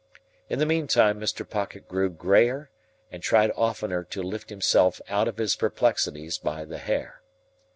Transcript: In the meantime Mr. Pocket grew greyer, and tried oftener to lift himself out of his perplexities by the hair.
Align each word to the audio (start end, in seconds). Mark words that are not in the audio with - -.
In 0.49 0.57
the 0.57 0.65
meantime 0.65 1.19
Mr. 1.19 1.47
Pocket 1.47 1.87
grew 1.87 2.09
greyer, 2.09 2.71
and 3.11 3.21
tried 3.21 3.51
oftener 3.55 4.03
to 4.05 4.23
lift 4.23 4.49
himself 4.49 4.99
out 5.09 5.27
of 5.27 5.37
his 5.37 5.55
perplexities 5.55 6.39
by 6.39 6.65
the 6.65 6.79
hair. 6.79 7.21